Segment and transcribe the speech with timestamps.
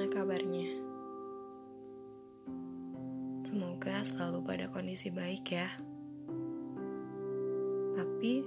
[0.00, 0.68] Gimana kabarnya?
[3.44, 5.68] Semoga selalu pada kondisi baik ya.
[8.00, 8.40] Tapi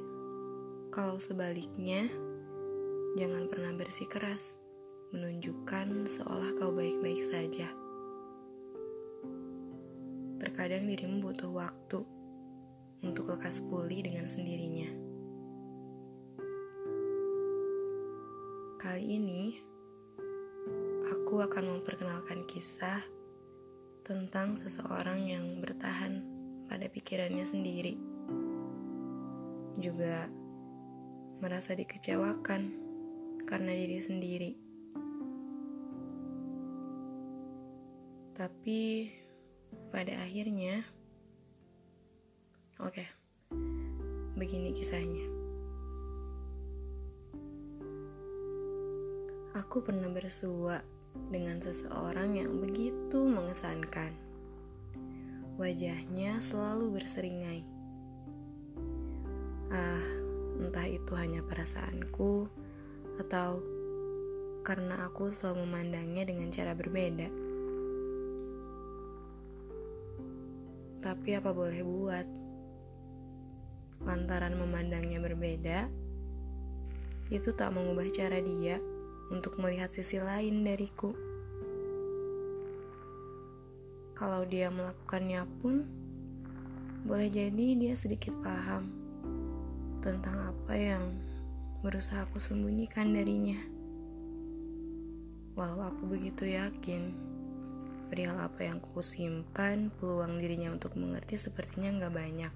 [0.89, 2.09] kalau sebaliknya,
[3.21, 4.57] jangan pernah bersikeras
[5.13, 7.69] menunjukkan seolah kau baik-baik saja.
[10.41, 12.01] Terkadang dirimu butuh waktu
[13.05, 14.89] untuk lekas pulih dengan sendirinya.
[18.81, 19.72] Kali ini,
[21.33, 23.01] aku akan memperkenalkan kisah
[24.05, 26.21] tentang seseorang yang bertahan
[26.69, 27.97] pada pikirannya sendiri.
[29.81, 30.29] Juga
[31.41, 32.61] merasa dikecewakan
[33.49, 34.51] karena diri sendiri.
[38.37, 39.09] Tapi
[39.89, 40.85] pada akhirnya,
[42.77, 43.09] oke,
[44.37, 45.25] begini kisahnya.
[49.57, 50.92] Aku pernah bersua
[51.33, 54.13] dengan seseorang yang begitu mengesankan.
[55.57, 57.61] Wajahnya selalu berseringai.
[59.73, 60.05] Ah,
[60.61, 62.49] entah itu hanya perasaanku
[63.21, 63.61] atau
[64.61, 67.29] karena aku selalu memandangnya dengan cara berbeda.
[71.03, 72.27] Tapi apa boleh buat?
[74.07, 75.87] Lantaran memandangnya berbeda,
[77.33, 78.79] itu tak mengubah cara dia
[79.33, 81.17] untuk melihat sisi lain dariku.
[84.13, 85.89] Kalau dia melakukannya pun,
[87.03, 88.93] boleh jadi dia sedikit paham
[90.05, 91.03] tentang apa yang
[91.81, 93.57] berusaha aku sembunyikan darinya.
[95.57, 97.11] Walau aku begitu yakin,
[98.13, 102.53] perihal apa yang ku simpan, peluang dirinya untuk mengerti sepertinya nggak banyak.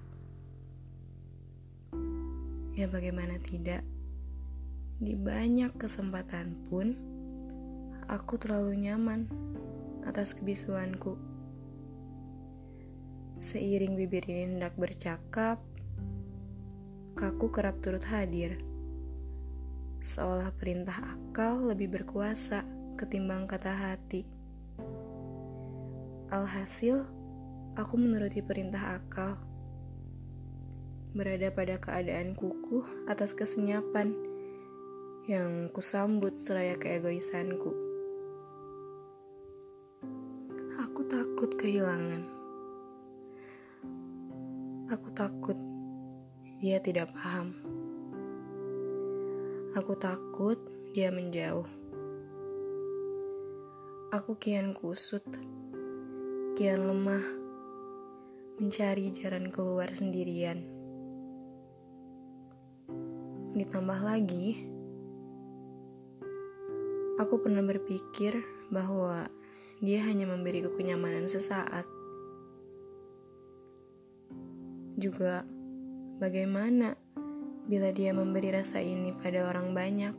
[2.78, 3.82] Ya bagaimana tidak?
[4.98, 6.98] Di banyak kesempatan pun,
[8.10, 9.30] aku terlalu nyaman
[10.02, 11.14] atas kebisuanku.
[13.38, 15.62] Seiring bibir ini hendak bercakap,
[17.14, 18.58] kaku kerap turut hadir.
[20.02, 22.66] Seolah perintah akal lebih berkuasa
[22.98, 24.26] ketimbang kata hati.
[26.34, 27.06] Alhasil,
[27.78, 29.38] aku menuruti perintah akal.
[31.14, 34.27] Berada pada keadaan kukuh atas kesenyapan
[35.28, 37.68] yang kusambut seraya keegoisanku.
[40.80, 42.24] Aku takut kehilangan.
[44.88, 45.60] Aku takut
[46.64, 47.52] dia tidak paham.
[49.76, 50.56] Aku takut
[50.96, 51.68] dia menjauh.
[54.08, 55.28] Aku kian kusut,
[56.56, 57.26] kian lemah,
[58.56, 60.64] mencari jalan keluar sendirian.
[63.52, 64.77] Ditambah lagi,
[67.18, 69.26] Aku pernah berpikir bahwa
[69.82, 71.82] dia hanya memberiku kenyamanan sesaat.
[74.94, 75.42] Juga,
[76.22, 76.94] bagaimana
[77.66, 80.14] bila dia memberi rasa ini pada orang banyak?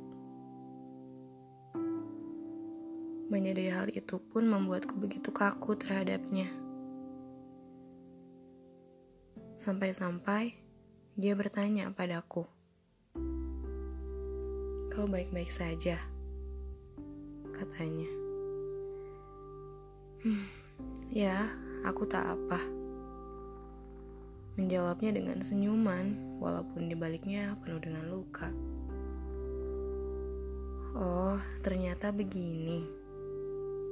[3.31, 6.51] Menyadari hal itu pun membuatku begitu kaku terhadapnya.
[9.55, 10.51] Sampai-sampai
[11.15, 12.43] dia bertanya padaku,
[14.91, 16.18] "Kau baik-baik saja?"
[17.59, 18.07] Katanya.
[20.23, 20.47] Hmm,
[21.11, 21.43] ya,
[21.83, 22.59] aku tak apa.
[24.55, 28.47] Menjawabnya dengan senyuman, walaupun di baliknya penuh dengan luka.
[30.95, 32.83] Oh, ternyata begini.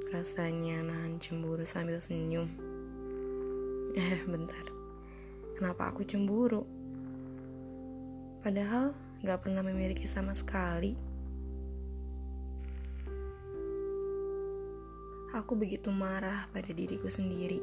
[0.08, 2.48] Rasanya nahan cemburu sambil senyum.
[3.96, 4.64] Eh, bentar.
[5.56, 6.64] Kenapa aku cemburu?
[8.44, 8.92] Padahal
[9.24, 11.07] gak pernah memiliki sama sekali.
[15.28, 17.60] Aku begitu marah pada diriku sendiri.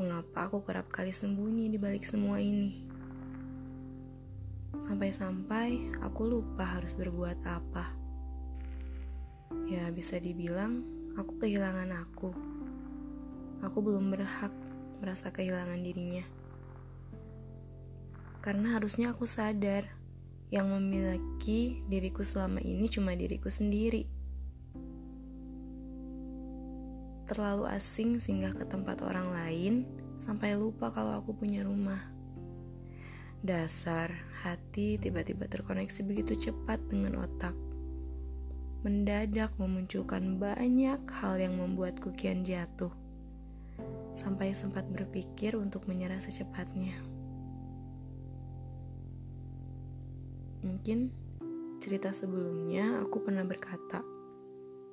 [0.00, 2.88] Mengapa aku kerap kali sembunyi di balik semua ini?
[4.80, 7.84] Sampai-sampai aku lupa harus berbuat apa.
[9.68, 10.88] Ya, bisa dibilang
[11.20, 12.32] aku kehilangan aku.
[13.60, 14.56] Aku belum berhak
[15.04, 16.24] merasa kehilangan dirinya.
[18.40, 19.84] Karena harusnya aku sadar
[20.48, 24.19] yang memiliki diriku selama ini cuma diriku sendiri
[27.30, 29.86] terlalu asing singgah ke tempat orang lain
[30.18, 32.02] sampai lupa kalau aku punya rumah.
[33.46, 34.10] Dasar,
[34.42, 37.54] hati tiba-tiba terkoneksi begitu cepat dengan otak.
[38.82, 42.90] Mendadak memunculkan banyak hal yang membuatku kian jatuh.
[44.10, 46.98] Sampai sempat berpikir untuk menyerah secepatnya.
[50.66, 51.14] Mungkin
[51.78, 54.02] cerita sebelumnya aku pernah berkata,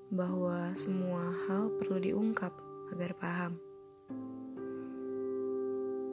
[0.08, 2.56] bahwa semua hal perlu diungkap
[2.96, 3.60] agar paham.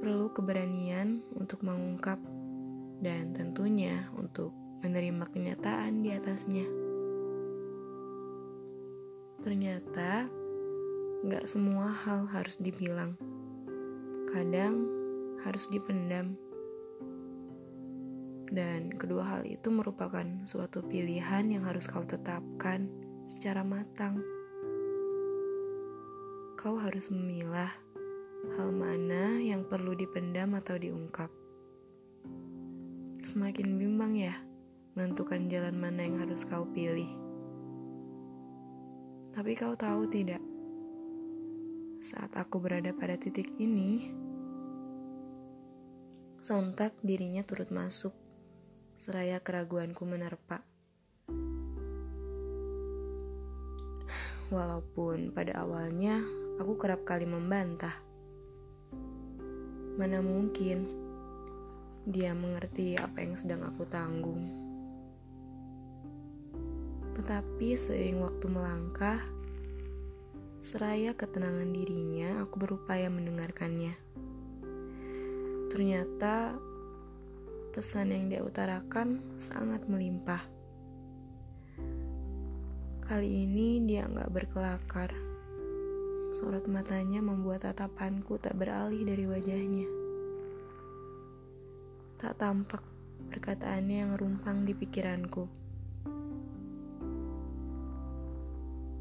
[0.03, 2.19] Perlu keberanian untuk mengungkap
[2.99, 4.51] dan tentunya untuk
[4.83, 6.67] menerima kenyataan di atasnya.
[9.47, 10.27] Ternyata
[11.25, 13.15] gak semua hal harus dibilang.
[14.27, 14.91] Kadang
[15.47, 16.35] harus dipendam.
[18.51, 24.21] Dan kedua hal itu merupakan suatu pilihan yang harus kau tetapkan secara matang.
[26.61, 27.73] Kau harus memilah
[28.57, 31.33] hal mana yang perlu dipendam atau diungkap.
[33.25, 34.37] Semakin bimbang ya
[34.93, 37.09] menentukan jalan mana yang harus kau pilih.
[39.33, 40.39] Tapi kau tahu tidak,
[41.99, 44.13] saat aku berada pada titik ini,
[46.45, 48.15] sontak dirinya turut masuk,
[48.95, 50.74] seraya keraguanku menerpa.
[54.55, 56.23] Walaupun pada awalnya
[56.63, 57.91] aku kerap kali membantah.
[59.99, 60.87] Mana mungkin
[62.07, 64.47] dia mengerti apa yang sedang aku tanggung.
[67.19, 69.19] Tetapi seiring waktu melangkah,
[70.63, 73.99] seraya ketenangan dirinya, aku berupaya mendengarkannya.
[75.67, 76.55] Ternyata
[77.75, 80.54] pesan yang dia utarakan sangat melimpah.
[83.05, 85.13] Kali ini dia nggak berkelakar.
[86.33, 89.85] Sorot matanya membuat tatapanku tak beralih dari wajahnya.
[92.17, 92.81] Tak tampak
[93.29, 95.45] perkataannya yang rumpang di pikiranku.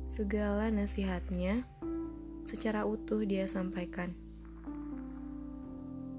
[0.04, 1.64] Segala nasihatnya
[2.44, 4.12] secara utuh dia sampaikan.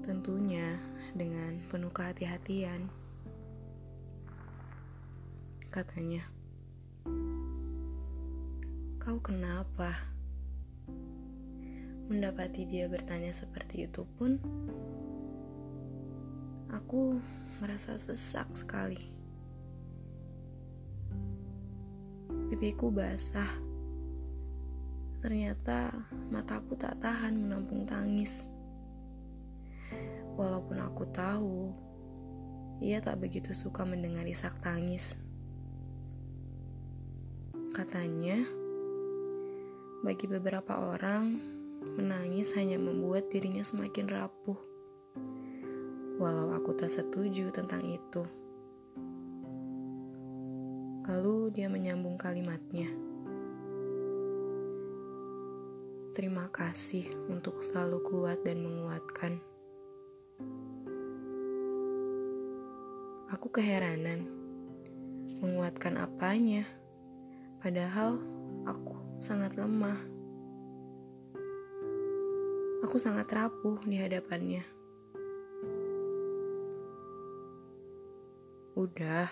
[0.01, 0.81] Tentunya
[1.13, 2.89] dengan penuh kehati-hatian.
[5.69, 6.25] Katanya,
[9.05, 9.93] "Kau kenapa?"
[12.09, 14.41] Mendapati dia bertanya seperti itu pun,
[16.73, 17.21] aku
[17.61, 19.13] merasa sesak sekali.
[22.49, 23.65] Pipiku basah
[25.25, 25.89] Ternyata
[26.29, 28.45] mataku tak tahan menampung tangis.
[30.37, 31.73] Walaupun aku tahu,
[32.77, 35.17] ia tak begitu suka mendengar isak tangis.
[37.73, 38.37] Katanya,
[40.03, 41.39] bagi beberapa orang,
[41.95, 44.59] menangis hanya membuat dirinya semakin rapuh.
[46.19, 48.23] Walau aku tak setuju tentang itu.
[51.05, 52.89] Lalu dia menyambung kalimatnya.
[56.15, 59.35] Terima kasih untuk selalu kuat dan menguatkan.
[63.35, 64.23] Aku keheranan,
[65.43, 66.63] menguatkan apanya,
[67.59, 68.23] padahal
[68.63, 69.99] aku sangat lemah.
[72.83, 74.63] Aku sangat rapuh di hadapannya.
[78.75, 79.31] Udah,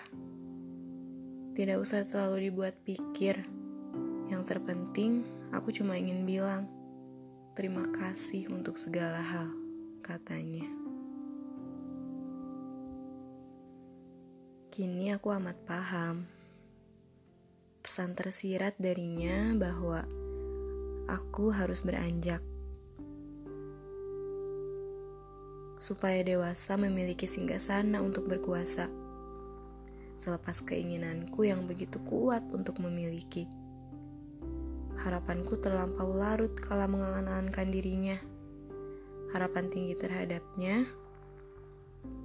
[1.52, 3.44] tidak usah terlalu dibuat pikir.
[4.32, 5.22] Yang terpenting,
[5.52, 6.66] aku cuma ingin bilang,
[7.54, 9.46] Terima kasih untuk segala hal,
[10.02, 10.66] katanya.
[14.74, 16.26] Kini aku amat paham.
[17.94, 20.02] Pesan tersirat darinya bahwa
[21.06, 22.42] aku harus beranjak.
[25.78, 28.90] Supaya dewasa memiliki singgasana untuk berkuasa.
[30.18, 33.46] Selepas keinginanku yang begitu kuat untuk memiliki
[34.98, 38.18] Harapanku terlampau larut kala mengangan-angankan dirinya.
[39.30, 40.82] Harapan tinggi terhadapnya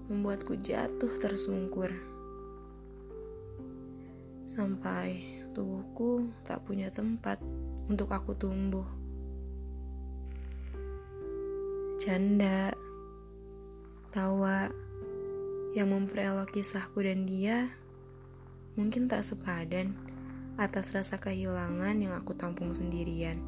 [0.09, 1.93] membuatku jatuh tersungkur.
[4.49, 7.35] Sampai tubuhku tak punya tempat
[7.91, 8.87] untuk aku tumbuh.
[11.99, 12.71] Canda,
[14.07, 14.71] tawa
[15.75, 17.67] yang memperelok kisahku dan dia
[18.79, 19.99] mungkin tak sepadan
[20.55, 23.43] atas rasa kehilangan yang aku tampung sendirian.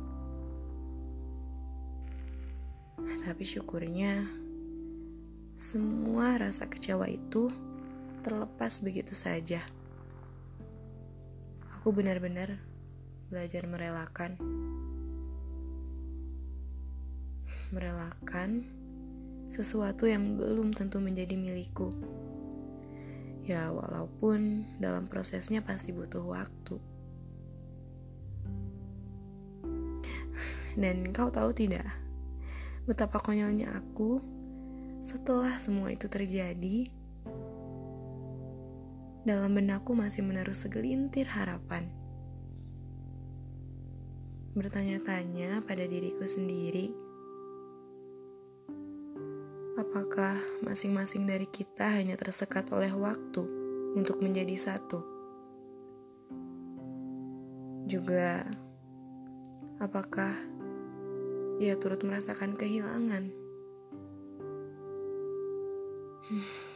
[3.23, 4.27] Tapi syukurnya,
[5.55, 7.47] semua rasa kecewa itu
[8.19, 9.63] terlepas begitu saja.
[11.81, 12.61] Aku benar-benar
[13.33, 14.37] belajar merelakan.
[17.73, 18.69] Merelakan
[19.49, 21.89] sesuatu yang belum tentu menjadi milikku.
[23.49, 26.77] Ya, walaupun dalam prosesnya pasti butuh waktu.
[30.77, 31.89] Dan kau tahu tidak,
[32.85, 34.21] betapa konyolnya aku
[35.01, 37.00] setelah semua itu terjadi.
[39.21, 41.85] Dalam benakku masih menaruh segelintir harapan.
[44.51, 46.91] bertanya-tanya pada diriku sendiri,
[49.79, 53.47] apakah masing-masing dari kita hanya tersekat oleh waktu
[53.95, 54.99] untuk menjadi satu?
[57.87, 58.43] Juga,
[59.79, 60.35] apakah
[61.63, 63.31] ia turut merasakan kehilangan?
[66.27, 66.70] Hmm.